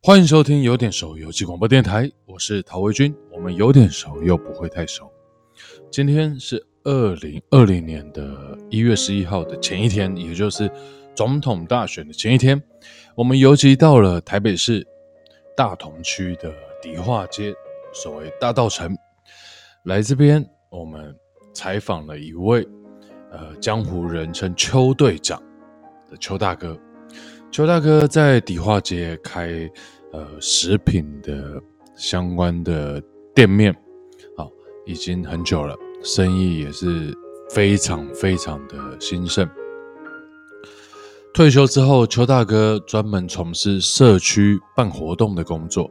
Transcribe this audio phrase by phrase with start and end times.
[0.00, 3.12] 欢迎收听有点熟游戏广播电台，我是陶维军。
[3.32, 5.10] 我们有点熟又不会太熟。
[5.90, 10.70] 今天是二零二零年的一月十一号的前一天，也就是
[11.16, 12.62] 总统大选的前一天。
[13.16, 14.86] 我们游击到了台北市
[15.56, 17.52] 大同区的迪化街，
[17.92, 18.96] 所谓大道城。
[19.82, 21.14] 来这边，我们
[21.52, 22.66] 采访了一位
[23.32, 25.42] 呃江湖人称邱队长
[26.08, 26.78] 的邱大哥。
[27.50, 29.68] 邱大哥在迪化街开
[30.12, 31.60] 呃食品的
[31.96, 33.02] 相关的
[33.34, 33.74] 店面，
[34.36, 34.50] 好，
[34.84, 37.12] 已经很久了，生意也是
[37.50, 39.48] 非常非常的兴盛。
[41.32, 45.90] 退休之后，邱大哥专门从事社区办活动的工作，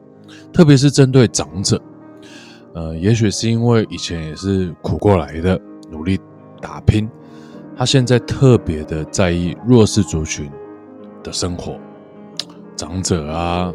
[0.53, 1.81] 特别是针对长者。
[2.75, 6.19] 呃，也许是因为以前也是苦过来的，努力
[6.61, 7.09] 打拼，
[7.75, 10.49] 他现在特别的在意弱势族群。
[11.27, 11.77] 的生活，
[12.77, 13.73] 长者啊，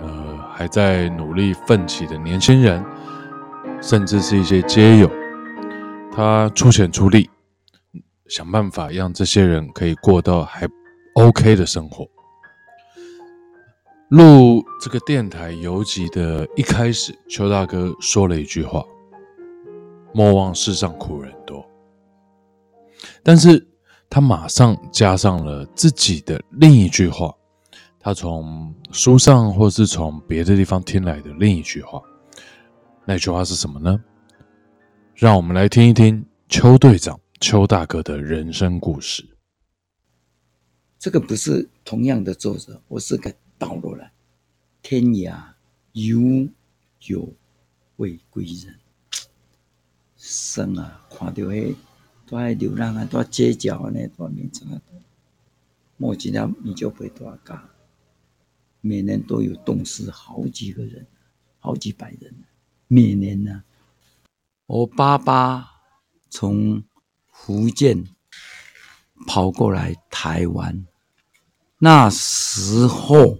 [0.00, 2.82] 呃，还在努力奋起的年轻人，
[3.82, 5.10] 甚至是一些街友，
[6.10, 7.28] 他出钱出力，
[8.28, 10.66] 想办法让这些人可以过到还
[11.16, 12.08] OK 的生活。
[14.08, 18.82] 录这个电台游记的一开始，邱大哥说了一句话
[20.14, 21.62] ：“莫忘世上苦人多。”
[23.22, 23.68] 但是。
[24.08, 27.34] 他马上加上了自己的另一句话，
[27.98, 32.00] 他从书上或是从别的地方听来的另一句话。
[33.04, 34.02] 那句话是什么呢？
[35.14, 39.26] 让我们来听一听邱队长、邱大哥的人生故事。
[40.98, 44.10] 这个不是同样的作者，我是个倒落来。
[44.82, 45.34] 天涯
[45.92, 46.48] 犹
[47.06, 47.32] 有
[47.96, 48.74] 未归人，
[50.16, 51.74] 生啊，看到黑。
[52.28, 54.82] 都爱流浪啊，都街角啊，那多名称啊，
[55.96, 57.70] 莫吉拉米就会多嘎，
[58.80, 61.06] 每年都有冻死好几个人，
[61.60, 62.34] 好几百人，
[62.88, 63.64] 每年呢、啊。
[64.66, 65.68] 我爸爸
[66.28, 66.82] 从
[67.30, 68.04] 福建
[69.28, 70.84] 跑过来台湾，
[71.78, 73.38] 那时候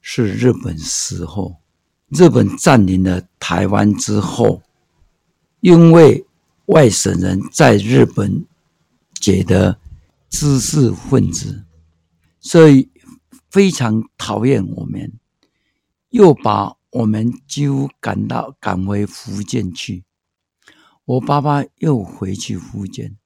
[0.00, 1.58] 是日本时候，
[2.08, 4.60] 日本占领了台湾之后，
[5.60, 6.26] 因为。
[6.66, 8.46] 外省人在日本
[9.20, 9.78] 觉得
[10.28, 11.64] 知识分子，
[12.40, 12.90] 所以
[13.50, 15.12] 非常讨厌我们，
[16.10, 20.04] 又把我们几乎赶到赶回福建去。
[21.04, 23.16] 我爸爸又回去福建，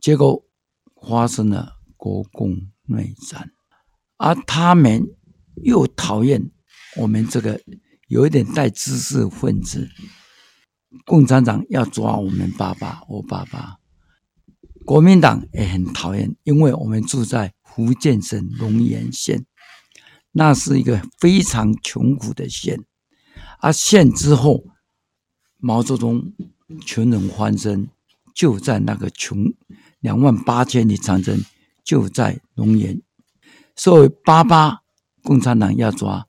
[0.00, 0.44] 结果
[1.06, 3.52] 发生了国共内战，
[4.16, 5.14] 而他们
[5.56, 6.50] 又讨厌
[6.96, 7.60] 我们这个
[8.08, 9.90] 有一点带知识分子。
[11.04, 13.76] 共产党要抓我们爸爸，我爸爸，
[14.84, 19.44] 国民党也很讨厌，因为我们住在福建省龙岩县，
[20.32, 22.80] 那是一个非常穷苦的县。
[23.60, 24.64] 而县之后，
[25.58, 26.32] 毛泽东
[26.86, 27.88] 穷人翻身，
[28.34, 29.52] 就在那个穷
[30.00, 31.42] 两万八千里长征，
[31.82, 33.00] 就在龙岩。
[33.74, 34.82] 所以爸爸
[35.22, 36.26] 共产党要抓，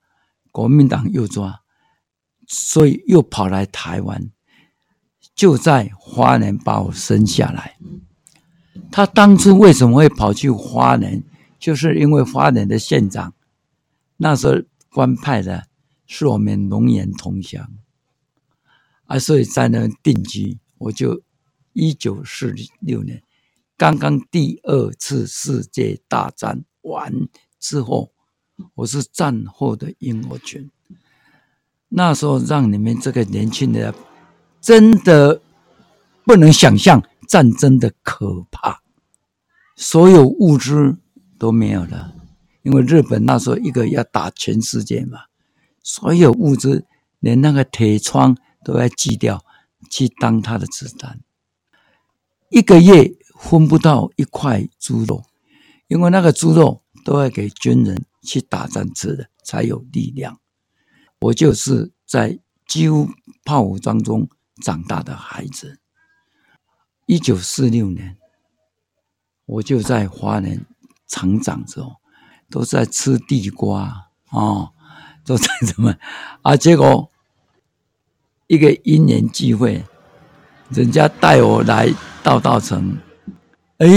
[0.52, 1.62] 国民党又抓，
[2.48, 4.32] 所以又跑来台湾。
[5.36, 7.78] 就在花莲把我生下来。
[8.90, 11.22] 他当初为什么会跑去花莲？
[11.60, 13.34] 就是因为花莲的县长
[14.18, 15.68] 那时候官派的
[16.06, 17.70] 是我们龙岩同乡，
[19.06, 20.60] 啊，所以在那定居。
[20.78, 21.22] 我就
[21.74, 23.24] 一九四六年，
[23.76, 27.28] 刚刚第二次世界大战完
[27.60, 28.12] 之后，
[28.76, 30.70] 我是战后的婴儿群。
[31.90, 33.94] 那时候让你们这个年轻的。
[34.66, 35.44] 真的
[36.24, 38.82] 不能想象战争的可怕，
[39.76, 40.98] 所有物资
[41.38, 42.16] 都没有了，
[42.64, 45.20] 因为日本那时候一个要打全世界嘛，
[45.84, 46.84] 所有物资
[47.20, 49.46] 连那个铁窗都要锯掉，
[49.92, 51.20] 去当他的子弹。
[52.50, 55.26] 一个月分不到一块猪肉，
[55.88, 60.40] 因为那个猪肉都要给军人去打仗吃的，才有力量。
[61.20, 63.10] 我就是在几乎
[63.44, 64.28] 炮火当中。
[64.62, 65.80] 长大的孩子，
[67.06, 68.18] 一九四六年，
[69.46, 70.66] 我就在华人
[71.08, 71.98] 成长之后，
[72.50, 74.74] 都在吃地瓜啊、哦，
[75.26, 75.96] 都在什么
[76.42, 76.56] 啊？
[76.56, 77.12] 结果
[78.48, 79.84] 一个因缘际会，
[80.70, 81.94] 人家带我来
[82.24, 82.98] 大稻城，
[83.78, 83.88] 哎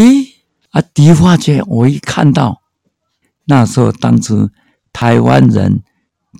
[0.70, 2.62] 啊，迪化街，我一看到，
[3.44, 4.50] 那时候当初
[4.92, 5.82] 台湾人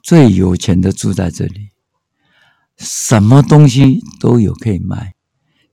[0.03, 1.68] 最有钱的住在这里。
[2.79, 5.15] 什么东西都有可以卖，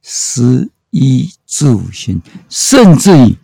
[0.01, 3.37] 食衣住行，甚至于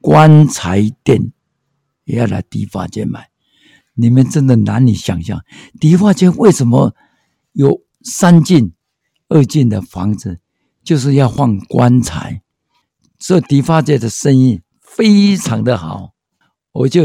[0.00, 1.32] 棺材店
[2.04, 3.30] 也要来迪化街买。
[3.94, 5.42] 你们真的难以想象，
[5.80, 6.94] 迪化街为什么
[7.52, 8.74] 有三进
[9.28, 10.40] 二进的房子，
[10.84, 12.42] 就是要放棺材。
[13.18, 16.12] 这迪化街的生意非常的好，
[16.72, 17.04] 我就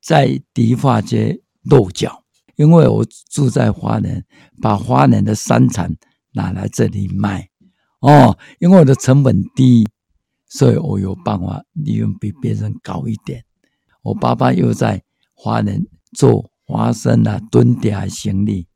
[0.00, 2.22] 在迪化街落脚，
[2.58, 4.24] 因为我住在花莲，
[4.60, 5.96] 把花莲的山产
[6.32, 7.48] 拿来这里卖。
[8.00, 9.86] 哦，因为我的成本低，
[10.48, 13.44] 所以我有办法利润比别人高一点。
[14.02, 18.66] 我爸爸又在花莲做花生啊、蹲点啊、行李。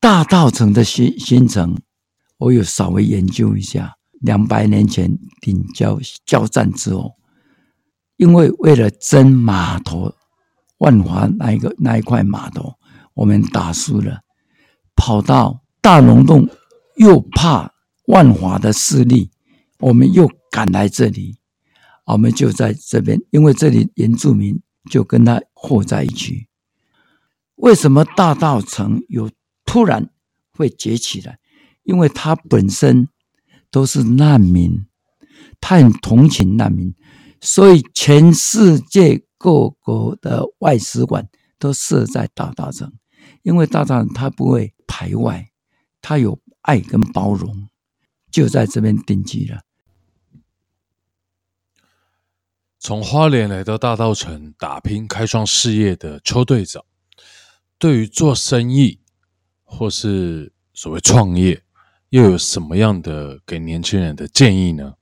[0.00, 1.76] 大稻埕的新新城，
[2.38, 3.96] 我有稍微研究一下。
[4.20, 7.14] 两百年前鼎交交战之后，
[8.16, 10.14] 因为为了争码头，
[10.80, 12.74] 万华那一个那一块码头，
[13.14, 14.20] 我们打输了，
[14.94, 16.46] 跑到大龙洞，
[16.96, 17.72] 又怕。
[18.06, 19.30] 万华的势力，
[19.78, 21.36] 我们又赶来这里，
[22.06, 24.60] 我们就在这边，因为这里原住民
[24.90, 26.48] 就跟他和在一起。
[27.54, 29.30] 为什么大道城有
[29.64, 30.10] 突然
[30.50, 31.38] 会崛起来？
[31.84, 33.06] 因为他本身
[33.70, 34.86] 都是难民，
[35.60, 36.92] 他很同情难民，
[37.40, 41.26] 所以全世界各国的外使馆
[41.58, 42.92] 都设在大道城，
[43.40, 45.50] 因为大稻埕他不会排外，
[46.02, 47.70] 它有爱跟包容。
[48.30, 49.62] 就在这边定居了。
[52.78, 56.84] 从花莲来到大道城打拼开创事业的邱队长，
[57.78, 59.00] 对于做生意
[59.64, 61.64] 或是所谓创业，
[62.10, 64.94] 又有什么样的给年轻人的建议呢？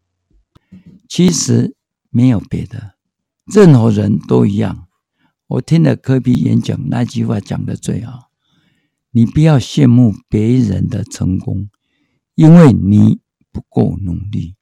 [1.08, 1.76] 其实
[2.08, 2.94] 没有别的，
[3.52, 4.88] 任何人都一样。
[5.46, 8.30] 我听了科比演讲那句话讲得最好：
[9.10, 11.68] 你不要羡慕别人的成功。
[12.34, 13.18] 因为你
[13.50, 14.54] 不够努力，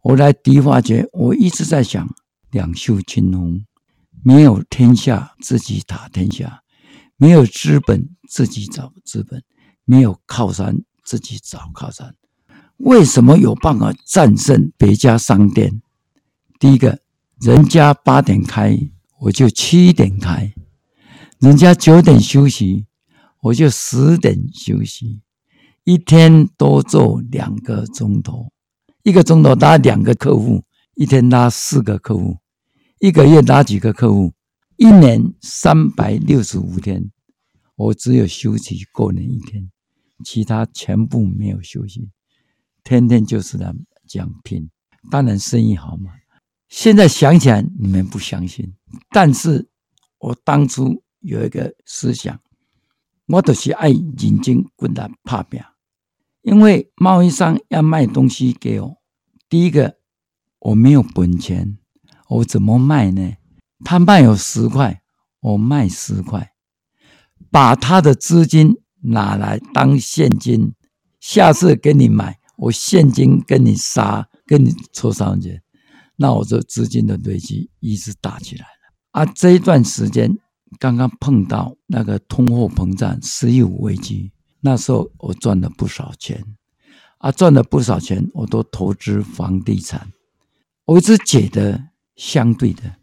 [0.00, 2.08] 我来迪化街，我一直在想，
[2.50, 3.66] 两袖清风，
[4.24, 6.62] 没有天下自己打天下，
[7.18, 9.44] 没有资本自己找资本，
[9.84, 12.14] 没有靠山自己找靠山。
[12.78, 15.82] 为什么有办法战胜别家商店？
[16.58, 17.01] 第一个，
[17.42, 18.78] 人家八点开，
[19.18, 20.52] 我就七点开；
[21.40, 22.86] 人家九点休息，
[23.40, 25.22] 我就十点休息。
[25.82, 28.52] 一天多做两个钟头，
[29.02, 30.62] 一个钟头拉两个客户，
[30.94, 32.36] 一天拉四个客户，
[33.00, 34.32] 一个月拉几个客户？
[34.76, 37.10] 一年三百六十五天，
[37.74, 39.68] 我只有休息过年一天，
[40.24, 42.08] 其他全部没有休息，
[42.84, 43.58] 天天就是
[44.06, 44.70] 这样拼。
[45.10, 46.12] 当然生意好嘛。
[46.72, 48.72] 现在想起来你们不相信，
[49.10, 49.68] 但是
[50.18, 52.40] 我当初有一个思想，
[53.26, 55.60] 我都是爱认真滚蛋打拼。
[56.40, 58.96] 因为贸易商要卖东西给我，
[59.50, 59.98] 第一个
[60.60, 61.76] 我没有本钱，
[62.30, 63.34] 我怎么卖呢？
[63.84, 65.02] 他卖有十块，
[65.40, 66.54] 我卖十块，
[67.50, 70.72] 把他的资金拿来当现金，
[71.20, 75.60] 下次给你买，我现金跟你杀，跟你抽上去，
[76.16, 78.70] 那我这资金的堆积一直大起来了。
[79.12, 80.30] 啊，这一段时间
[80.78, 84.32] 刚刚碰到那个通货膨胀、石油危机。
[84.60, 86.44] 那时候我赚了不少钱，
[87.18, 90.12] 啊，赚了不少钱，我都投资房地产。
[90.84, 92.96] 我一直觉得相对的，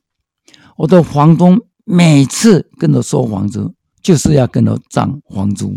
[0.77, 5.75] 我的房东每次跟我收房租，就是要跟我涨房租。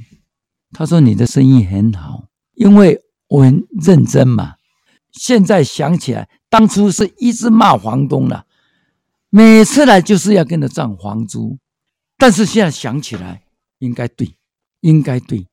[0.70, 4.54] 他说你的生意很好，因为我很认真嘛。
[5.12, 8.44] 现在想起来，当初是一直骂房东了，
[9.30, 11.56] 每次来就是要跟我涨房租。
[12.18, 13.44] 但是现在想起来，
[13.78, 14.36] 应该对，
[14.82, 15.46] 应该对。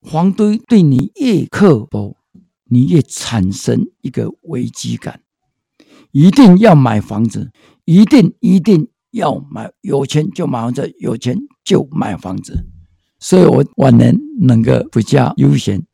[0.00, 2.16] 房东对你越刻薄，
[2.64, 5.20] 你越产生一个危机感。
[6.12, 7.52] 一定要买房子，
[7.84, 12.66] 一定一定要买，有钱就买房子，有钱就买房子。
[13.18, 15.86] 所以我晚年能够比较悠闲，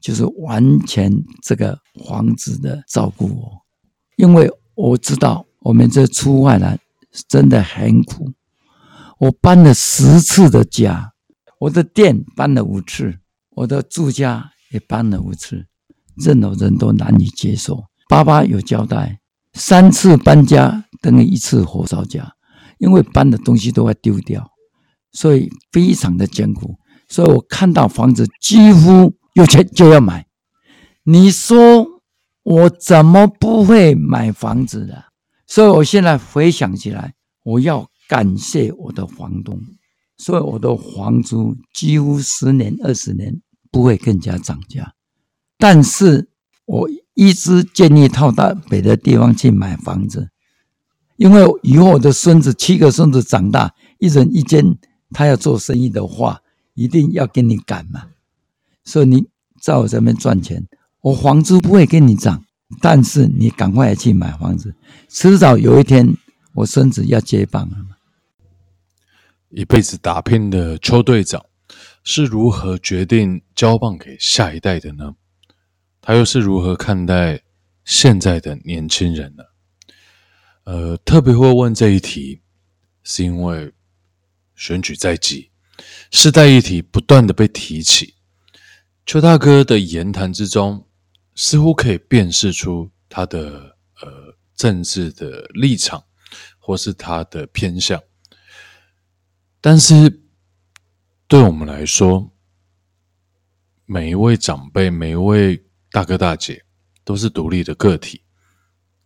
[0.00, 3.62] 就是完全这个房子的照顾我，
[4.20, 6.78] 因为我知道我们这出外来
[7.26, 8.30] 真的很苦。
[9.18, 11.12] 我搬了十次的家，
[11.58, 13.18] 我的店搬了五次。
[13.56, 15.66] 我的住家也搬了五次，
[16.16, 17.84] 任何人都难以接受。
[18.08, 19.20] 爸爸有交代，
[19.54, 22.34] 三次搬家等于一次火烧家，
[22.78, 24.50] 因为搬的东西都要丢掉，
[25.12, 26.76] 所以非常的艰苦。
[27.08, 30.26] 所以我看到房子几乎有钱就要买。
[31.04, 31.86] 你说
[32.50, 35.04] 我怎么不会买房子的？
[35.46, 37.14] 所以我现在回想起来，
[37.44, 39.60] 我要感谢我的房东，
[40.16, 43.40] 所以我的房租几乎十年、二十年。
[43.72, 44.94] 不会更加涨价，
[45.56, 46.28] 但是
[46.66, 50.28] 我一直建议套到别的地方去买房子，
[51.14, 54.76] 因为以后我的孙子七个孙子长大，一人一间，
[55.12, 56.40] 他要做生意的话，
[56.74, 58.08] 一定要跟你赶嘛。
[58.82, 59.28] 所以你
[59.62, 60.66] 在我这边赚钱，
[61.02, 62.44] 我房租不会跟你涨，
[62.80, 64.74] 但是你赶快去买房子，
[65.08, 66.14] 迟早有一天
[66.54, 67.96] 我孙子要接棒了嘛。
[69.48, 71.44] 一辈子打拼的邱队长
[72.04, 75.14] 是如何决定交棒给下一代的呢？
[76.00, 77.42] 他又是如何看待
[77.84, 79.42] 现在的年轻人呢？
[80.64, 82.42] 呃，特别会问这一题，
[83.02, 83.72] 是因为
[84.54, 85.50] 选举在即，
[86.10, 88.14] 世代议题不断的被提起。
[89.04, 90.86] 邱大哥的言谈之中，
[91.42, 96.04] 似乎可以辨识出他的呃政治的立场，
[96.58, 97.98] 或是他的偏向。
[99.58, 100.20] 但是，
[101.26, 102.30] 对我们来说，
[103.86, 106.62] 每一位长辈、每一位大哥大姐，
[107.04, 108.22] 都是独立的个体，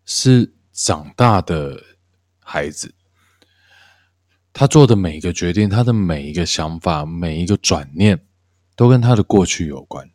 [0.04, 1.80] 是长大的
[2.40, 2.92] 孩子。
[4.52, 8.26] 他做的每一个决定，他的每一个想法，每一个转念，
[8.74, 10.10] 都跟他的过去有关。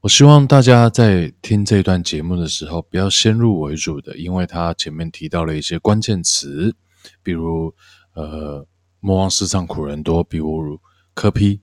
[0.00, 6.74] 我希望大家在听这段节目的时候，不要先入为主的，因为他前面提到了一些关键词，
[7.22, 7.74] 比如
[8.14, 8.66] 呃。
[9.02, 10.78] 莫忘世上苦人多，比如
[11.14, 11.62] 科批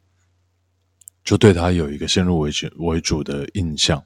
[1.23, 4.03] 就对他有一个先入为主为主的印象。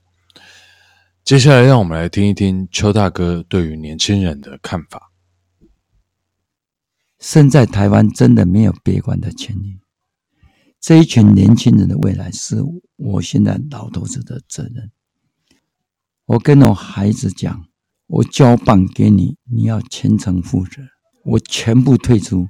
[1.23, 5.13] 接下来，让我们来听一听邱大哥对于年轻人的看法。
[7.19, 9.79] 身在台湾，真的没有悲观的权利。
[10.81, 12.57] 这一群年轻人的未来，是
[12.95, 14.91] 我现在老头子的责任。
[16.25, 17.67] 我跟我孩子讲，
[18.07, 20.81] 我交棒给你，你要全程负责，
[21.23, 22.49] 我全部退出。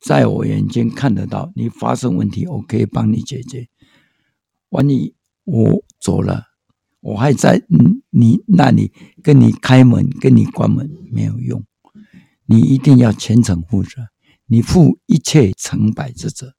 [0.00, 3.68] 在我眼睛看得到，你发生问题，我可以帮你解决。
[4.70, 6.46] 万一我走了，
[6.98, 7.62] 我还在
[8.10, 11.64] 你那里跟你开门、跟你关门没有用，
[12.46, 14.08] 你一定要全程负责，
[14.46, 16.55] 你负一切成败之责。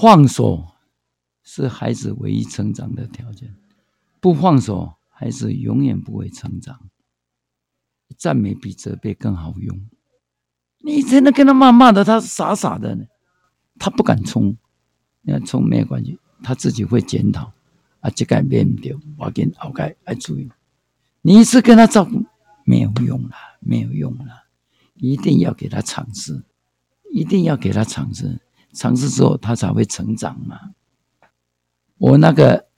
[0.00, 0.64] 放手
[1.42, 3.56] 是孩子唯一成长的条件，
[4.20, 6.88] 不放手，孩子永远不会成长。
[8.16, 9.88] 赞美比责备更好用。
[10.84, 13.06] 你真的跟他骂骂的，他傻傻的呢，
[13.76, 14.56] 他不敢冲，
[15.22, 17.52] 你看冲没关系，他自己会检讨
[17.98, 20.48] 啊，这个变不掉，我跟后盖爱注意。
[21.22, 22.24] 你一直跟他照顾
[22.64, 24.44] 没有用了，没有用了，
[24.94, 26.44] 一定要给他尝试，
[27.10, 28.40] 一定要给他尝试，
[28.72, 30.74] 尝试之后他才会成长嘛。
[31.96, 32.68] 我那个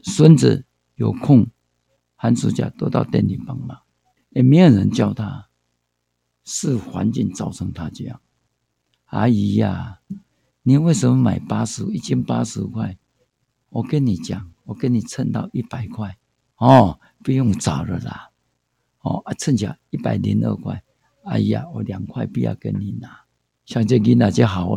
[0.00, 1.46] 孙子有空，
[2.16, 3.80] 寒暑假都到店里帮忙，
[4.30, 5.48] 也没有人叫他。
[6.42, 8.20] 是环境造成他这样。
[9.04, 10.00] 阿姨呀，
[10.62, 12.98] 你为什么买八十一斤八十块？
[13.68, 16.18] 我跟你讲，我跟你称到一百块
[16.56, 18.30] 哦，不用找了啦。
[19.00, 20.82] 哦，啊，称价一百零二块。
[21.24, 23.20] 哎呀，我两块不要跟你拿。
[23.66, 24.76] 像这囡仔就好，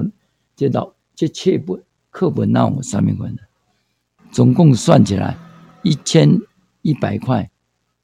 [0.63, 3.41] 这道这课本课本那我上面关的，
[4.31, 5.37] 总共算起来
[5.83, 6.39] 一千
[6.81, 7.51] 一百块，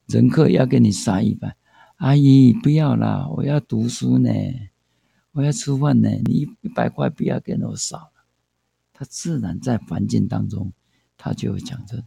[0.07, 1.55] 人客要给你杀一百。
[1.99, 3.29] 阿姨，不要啦！
[3.29, 4.29] 我要读书呢，
[5.31, 6.09] 我要吃饭呢。
[6.25, 8.25] 你一百块不要给我少了。
[8.91, 10.73] 他自然在环境当中，
[11.17, 12.03] 他就会讲这个。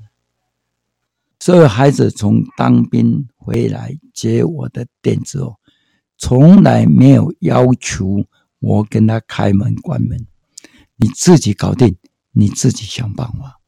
[1.40, 5.56] 所有孩子从当兵回来接我的店之后，
[6.18, 8.26] 从来没有要求
[8.59, 10.26] 我跟他开门关门，
[11.02, 11.97] 你自己搞定，
[12.30, 13.59] 你自己想办法。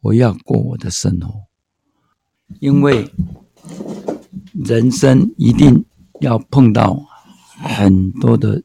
[0.00, 1.46] 我要过我的生活，
[2.60, 3.10] 因为。
[4.52, 5.84] 人生一定
[6.20, 7.06] 要碰到
[7.56, 8.62] 很多的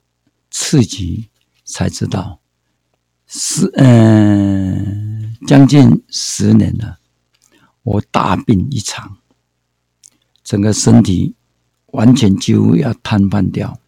[0.52, 1.30] 刺激，
[1.64, 2.42] 才知道
[3.26, 7.00] 是嗯，将近十年了，
[7.82, 9.18] 我大病一场，
[10.44, 11.34] 整个身体
[11.88, 13.80] 完全几乎要瘫痪掉，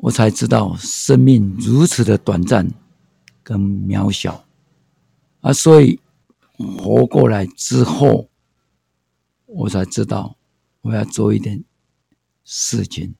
[0.00, 2.68] 我才知道生命如此的短暂
[3.42, 4.44] 跟渺小
[5.40, 5.52] 啊！
[5.52, 6.00] 所以
[6.56, 8.28] 活过来之后。
[9.52, 10.36] 我才知道
[10.80, 11.64] 我要做一点
[12.44, 13.16] 事情，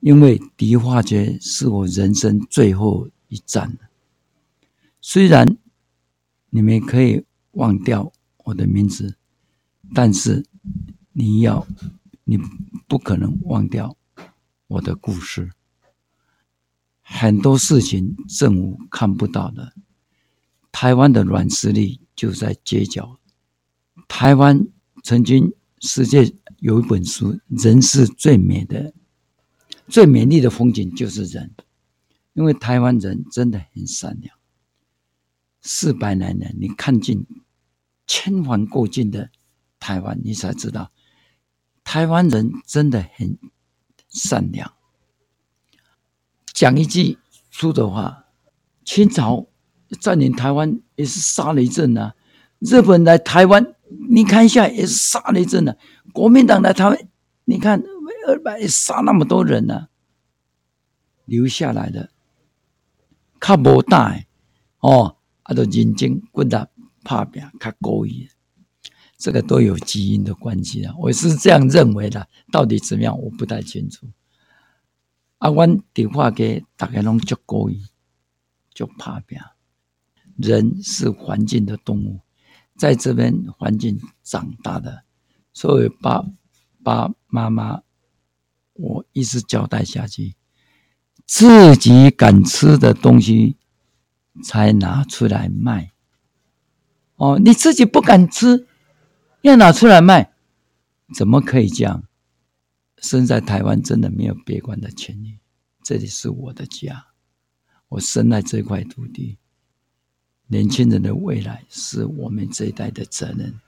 [0.00, 3.76] 因为迪化街是我人生最后一站。
[5.02, 5.58] 虽然
[6.48, 8.10] 你们可以忘掉
[8.44, 9.16] 我的名字，
[9.92, 10.46] 但是
[11.12, 11.66] 你要，
[12.24, 12.38] 你
[12.86, 13.94] 不可能忘掉
[14.66, 15.52] 我的故事。
[17.10, 19.72] 很多事情政府看不到的，
[20.70, 23.18] 台湾的软实力就在街角，
[24.06, 24.66] 台湾。
[25.04, 28.92] 曾经，世界有一本书，人是最美的、
[29.86, 31.54] 最美丽的风景就是人，
[32.34, 34.36] 因为台湾人真的很善良。
[35.62, 37.24] 四百来年，你看尽
[38.06, 39.30] 千帆过尽的
[39.78, 40.92] 台湾，你才知道
[41.84, 43.38] 台湾人真的很
[44.08, 44.74] 善良。
[46.58, 47.18] 讲一句
[47.52, 48.24] 粗的话，
[48.84, 49.46] 清朝
[50.00, 52.16] 占领台湾也是杀了一阵啊。
[52.58, 53.74] 日本来台湾，
[54.10, 55.76] 你看一下也是杀了一阵啊。
[56.12, 56.98] 国民党来台湾，
[57.44, 57.80] 你看
[58.26, 59.88] 二百杀那么多人呢、啊，
[61.26, 62.10] 留下来的，
[63.40, 64.26] 较无胆
[64.80, 66.48] 哦，啊，都认真骨力
[67.04, 68.28] 打拼，较故意，
[69.16, 70.92] 这个都有基因的关系啊。
[70.98, 74.08] 我是这样认为的，到底怎么样，我不太清楚。
[75.38, 77.86] 啊，阮电话给大家拢足故意，
[78.74, 79.38] 足打拼。
[80.36, 82.20] 人是环境的动物，
[82.76, 85.04] 在这边环境长大的。
[85.52, 86.24] 所以，爸
[86.82, 87.82] 爸妈妈，
[88.74, 90.34] 我一直交代下去：
[91.26, 93.56] 自己敢吃的东西，
[94.42, 95.92] 才拿出来卖。
[97.16, 98.66] 哦，你自己不敢吃，
[99.42, 100.32] 要拿出来卖，
[101.14, 102.07] 怎么可以这样？
[103.00, 105.38] 生在台湾真的没有别管的权利，
[105.82, 107.06] 这里是我的家，
[107.88, 109.38] 我生在这块土地，
[110.46, 113.60] 年轻人的未来是我们这一代的责任。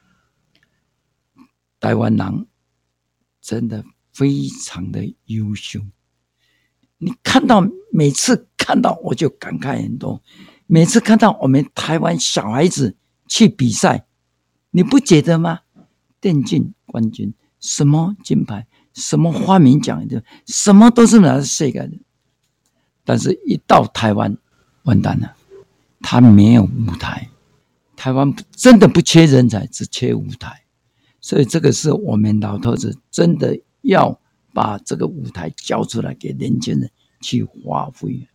[1.79, 2.47] 台湾人
[3.41, 5.81] 真的非常的优秀，
[6.99, 10.23] 你看到每次看到我就感慨很多。
[10.67, 12.97] 每次看到我们台湾小孩子
[13.27, 14.07] 去比赛，
[14.71, 15.61] 你不觉得吗？
[16.21, 21.93] 电竞冠军，什么金牌，什么花名奖的，什么都是拿世界的。
[23.05, 24.37] 但是，一到台湾，
[24.85, 25.35] 完蛋了，
[26.01, 27.29] 他没有舞台。
[27.97, 30.63] 台湾真的不缺人才，只缺舞台。
[31.21, 34.19] 所以，这个是我们老头子真的要
[34.53, 38.27] 把这个舞台交出来给年轻人去发挥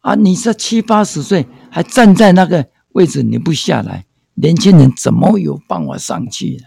[0.00, 0.14] 啊！
[0.16, 6.64] 你这七八十岁还站在那个位置，你不下来，年轻人怎么有办法上去呢？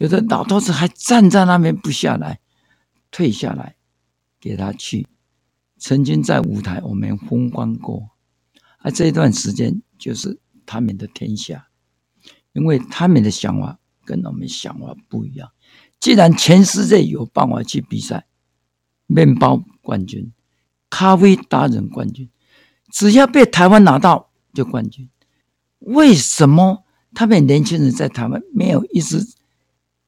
[0.00, 2.40] 有的老头子还站在那边不下来，
[3.10, 3.76] 退下来
[4.40, 5.06] 给他去。
[5.78, 8.10] 曾经在舞台我们风光过，
[8.78, 11.68] 啊，这一段时间就是他们的天下，
[12.52, 13.78] 因为他们的想法。
[14.02, 15.52] 跟我们想法不一样。
[16.00, 18.26] 既然全世界有办法去比赛，
[19.06, 20.32] 面包冠军、
[20.88, 22.28] 咖啡达人冠军，
[22.90, 25.08] 只要被台湾拿到就冠军。
[25.78, 26.84] 为什么
[27.14, 29.24] 他们年轻人在台湾没有一直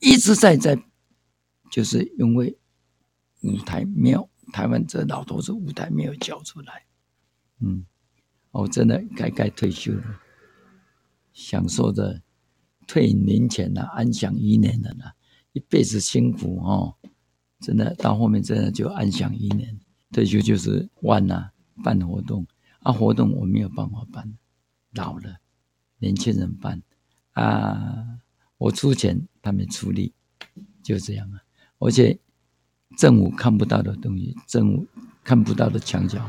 [0.02, 0.78] 一直在在？
[1.70, 2.58] 就是因为
[3.40, 6.84] 舞台没有，台湾这老头子舞台没有交出来。
[7.60, 7.86] 嗯，
[8.50, 10.20] 我真的该该退休了，
[11.32, 12.20] 享受着。
[12.84, 15.04] 退隐林前了，安享一年了呢，
[15.52, 16.96] 一辈子辛苦哦，
[17.60, 19.78] 真的到后面真的就安享一年，
[20.10, 22.44] 退休就是玩呐，办活动
[22.80, 24.36] 啊，活动我没有办法办，
[24.90, 25.38] 老了，
[25.98, 26.82] 年轻人办
[27.34, 28.18] 啊，
[28.58, 30.14] 我出钱，他们出力，
[30.82, 31.42] 就这样啊，
[31.80, 32.18] 而且
[32.96, 34.86] 政府看不到的东西，政府
[35.22, 36.24] 看不到的墙角，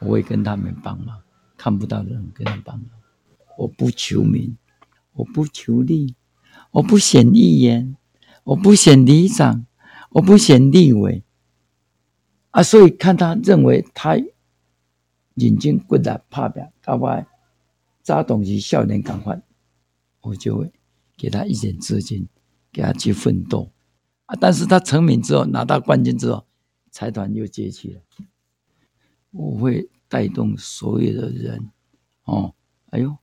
[0.00, 1.22] 我会跟他们帮忙，
[1.56, 2.88] 看不到的人跟他们帮忙，
[3.56, 4.56] 我不求名。
[5.18, 6.14] 我不求利，
[6.72, 7.96] 我不选议员，
[8.44, 9.64] 我不选里长，
[10.10, 11.24] 我不选立委，
[12.50, 14.18] 啊，所以看他认为他
[15.36, 17.24] 眼睛骨力拍拼，搞不好
[18.02, 19.40] 早懂是少年赶快，
[20.20, 20.70] 我就会
[21.16, 22.28] 给他一点资金，
[22.76, 23.72] 给他去奋斗
[24.26, 24.36] 啊。
[24.38, 26.44] 但是他成名之后，拿到冠军之后，
[26.90, 28.02] 财团又接起了，
[29.30, 31.70] 我会带动所有的人，
[32.24, 32.54] 哦，
[32.90, 33.16] 哎呦。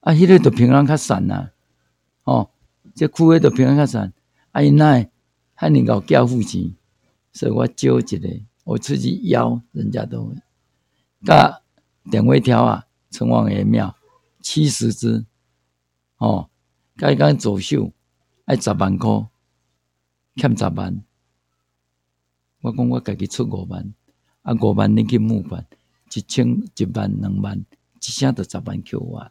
[0.00, 1.50] 啊，迄个就平安较散呐，
[2.22, 2.48] 哦，
[2.94, 4.12] 这区位就平安较散。
[4.52, 5.04] 啊，因那
[5.52, 6.74] 还能够交付钱，
[7.32, 8.28] 所以我招一个，
[8.64, 10.32] 我自己邀人家都，
[11.24, 11.60] 甲
[12.10, 13.94] 电话条啊，城隍爷庙
[14.40, 15.26] 七十支，
[16.16, 16.48] 哦，
[16.96, 17.92] 甲伊讲走秀
[18.46, 19.28] 爱十万块，
[20.36, 21.02] 欠十万，
[22.62, 23.92] 我讲我家己出五万，
[24.42, 25.66] 啊五万你去募款，
[26.14, 29.30] 一千一万两万，一声都十万扣我。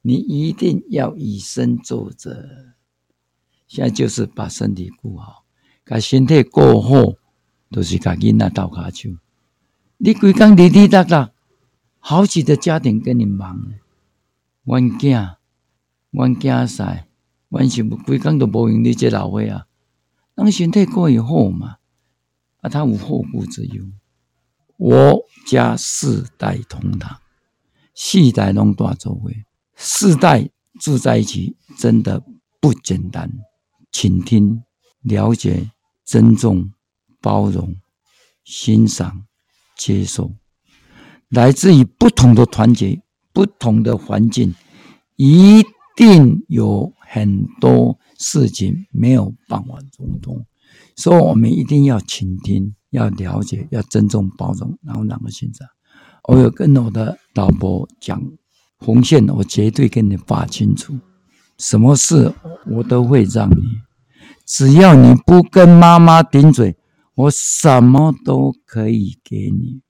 [0.00, 2.74] 你一定要以身作则，
[3.66, 5.44] 现在就是把身体顾好，
[5.84, 7.14] 把身体顾好，
[7.70, 9.18] 都是家囡仔倒下去。
[9.98, 11.32] 你规工滴滴答答，
[11.98, 13.74] 好几个家庭跟你忙。
[14.62, 15.36] 阮囝，
[16.10, 17.04] 阮囝婿，
[17.48, 19.66] 阮媳妇规工都无用你这老岁啊。
[20.34, 21.76] 当身体过以后嘛，
[22.60, 23.84] 啊，他无后顾之忧。
[24.76, 27.18] 我家四代同堂，
[27.94, 29.30] 四代拢大做伙。
[29.74, 32.22] 四代住在一起真的
[32.60, 33.30] 不简单，
[33.90, 34.62] 倾听、
[35.02, 35.70] 了解、
[36.04, 36.72] 尊重、
[37.20, 37.76] 包容、
[38.44, 39.24] 欣赏、
[39.76, 40.32] 接受，
[41.28, 43.00] 来自于不同的团结、
[43.32, 44.54] 不同的环境，
[45.16, 45.64] 一
[45.96, 50.44] 定有很多事情没有办法沟通，
[50.94, 55.66] 所以我们一定要倾听，要了解，要尊重、包容，然后两个欣赏。
[56.24, 58.22] 我有跟我的老婆讲
[58.76, 60.98] 红线，我绝对跟你划清楚，
[61.56, 62.34] 什么事
[62.66, 63.62] 我都会让你，
[64.44, 66.76] 只要你不跟妈妈顶嘴，
[67.14, 69.80] 我什么都可以给你。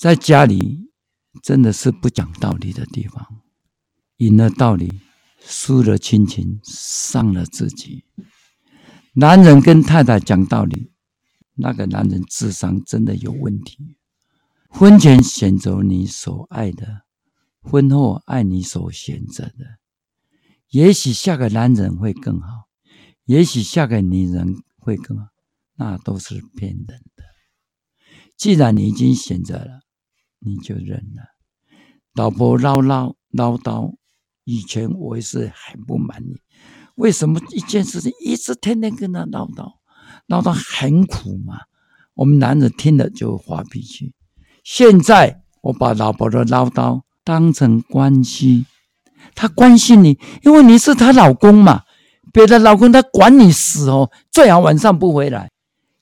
[0.00, 0.90] 在家里
[1.42, 3.26] 真的是不讲道理的地方，
[4.18, 4.92] 赢了道理，
[5.48, 8.04] 输了亲情，伤了自己。
[9.12, 10.90] 男人跟太太讲道理，
[11.54, 13.96] 那个男人智商真的有问题。
[14.68, 17.02] 婚前选择你所爱的，
[17.60, 19.78] 婚后爱你所选择的。
[20.68, 22.66] 也许下个男人会更好，
[23.24, 25.26] 也许下个女人会更好，
[25.76, 27.22] 那都是骗人的。
[28.36, 29.82] 既然你已经选择了，
[30.40, 31.22] 你就认了。
[32.12, 33.94] 老婆唠唠唠叨，
[34.46, 36.40] 以前我也是很不满意。
[36.94, 39.74] 为什么一件事情一直天天跟他唠叨，
[40.28, 41.58] 唠叨很苦嘛？
[42.14, 44.14] 我们男人听了就发脾气。
[44.64, 48.64] 现在我把老婆的唠叨当成关心，
[49.34, 51.82] 他关心你，因为你是他老公嘛。
[52.32, 55.50] 别的老公他管你死哦，最好晚上不回来，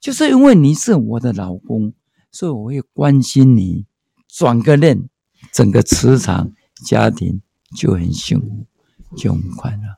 [0.01, 1.95] 就是因为你是我的老公，
[2.31, 3.87] 所以我会关心你。
[4.29, 5.09] 转个念，
[5.53, 6.51] 整个磁场
[6.85, 7.41] 家庭
[7.75, 9.97] 就很幸福，就很快乐。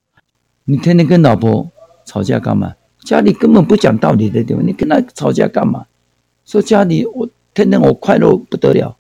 [0.65, 1.71] 你天天跟老婆
[2.05, 2.75] 吵架干嘛？
[3.05, 5.87] 家里根本不讲道理的地方，你跟他吵架干嘛？
[6.45, 8.97] 说家里我天天我快乐不得了，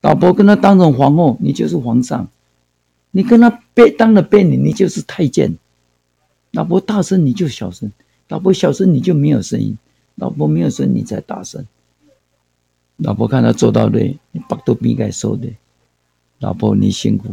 [0.00, 2.26] 老婆跟他当成皇后，你就是皇上；
[3.12, 5.56] 你跟他别当了婢女，你就是太监。
[6.50, 7.92] 老婆大声你就小声，
[8.28, 9.78] 老婆小声你就没有声音，
[10.16, 11.64] 老婆没有声你才大声。
[12.96, 15.48] 老婆看他做到累，你把都不应该说的。
[16.40, 17.28] 老婆你辛苦，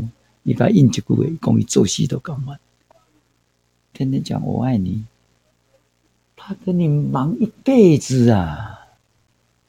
[0.50, 2.58] 你把应急部位讲你做戏都干嘛？
[3.94, 5.06] 天天讲我爱你，
[6.36, 8.88] 他跟你忙一辈子啊！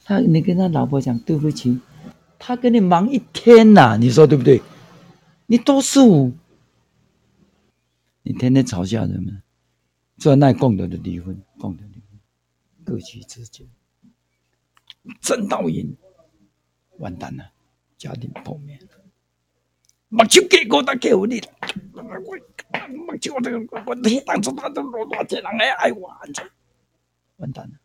[0.02, 1.78] 他你跟他老婆讲对不起，
[2.38, 3.96] 他跟你忙一天呐、啊！
[3.98, 4.62] 你说对不对？
[5.44, 6.32] 你多数，
[8.22, 9.42] 你天天吵架人们，
[10.16, 12.18] 做那共同的离婚，共同离婚，
[12.84, 13.66] 各取之间，
[15.20, 15.94] 真倒赢，
[16.96, 17.50] 完蛋了，
[17.98, 18.86] 家庭破灭了。
[20.10, 21.40] 目睭给我的给我的，
[21.92, 26.08] 我目睭我这个我你当初他都多多这人来爱我，
[27.36, 27.78] 完蛋了，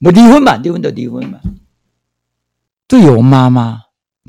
[0.00, 1.40] 我离婚嘛，离婚就离婚嘛。
[2.88, 3.82] 对我妈妈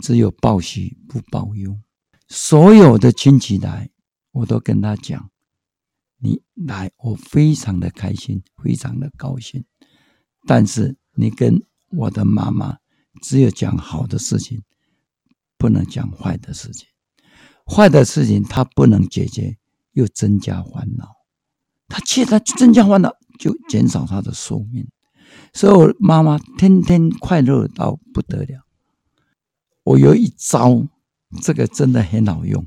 [0.03, 1.79] 只有报喜不报忧，
[2.27, 3.89] 所有的亲戚来，
[4.31, 5.31] 我都跟他讲，
[6.19, 9.65] 你来我非常的开心，非常的高兴。
[10.45, 12.77] 但是你跟我的妈妈
[13.23, 14.61] 只有讲好的事情。
[15.61, 16.87] 不能讲坏的事情，
[17.67, 19.59] 坏的事情他不能解决，
[19.93, 21.07] 又增加烦恼。
[21.87, 24.87] 他既然增加烦恼，就减少他的寿命。
[25.53, 28.65] 所以，我妈妈天天快乐到不得了。
[29.83, 30.87] 我有一招，
[31.43, 32.65] 这个真的很好用。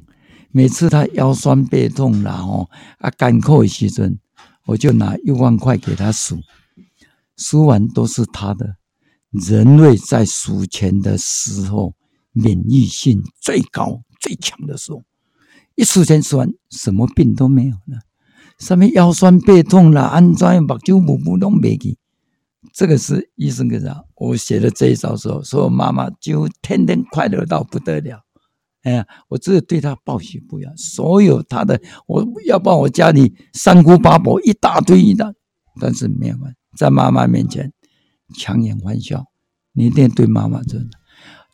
[0.52, 4.20] 每次他腰酸背痛，然后啊干咳的时阵，
[4.66, 6.38] 我就拿一万块给他数，
[7.36, 8.76] 数完都是他的。
[9.30, 11.96] 人类在数钱的时候。
[12.34, 15.02] 免疫性最高最强的时候，
[15.74, 18.00] 一数钱数完，什么病都没有了。
[18.58, 21.96] 上面腰酸背痛了，安装目睭目不都没去。
[22.72, 28.20] 这个是医生给他，我写的这一招时候，说我妈妈就天天快乐到不得了。
[28.82, 35.32] 哎呀，我只有对她报喜不忧，所有她的，我要把我家里三姑八婆一大堆一大，
[35.80, 37.72] 但是没有关系，在妈妈面前
[38.36, 39.24] 强颜欢笑，
[39.72, 40.98] 你一定对妈妈真的。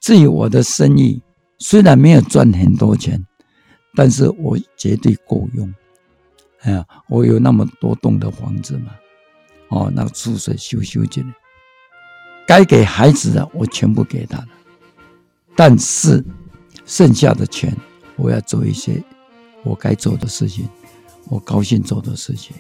[0.00, 1.22] 至于我的生意，
[1.58, 3.24] 虽然没有赚很多钱，
[3.94, 5.72] 但是我绝对够用。
[6.62, 8.92] 哎呀，我有那么多栋的房子嘛，
[9.68, 11.34] 哦，那个住水修修进来，
[12.46, 14.48] 该给孩子的我全部给他了，
[15.54, 16.24] 但是
[16.86, 17.76] 剩下的钱，
[18.16, 19.02] 我要做一些
[19.62, 20.68] 我该做的事情，
[21.28, 22.56] 我高兴做的事情。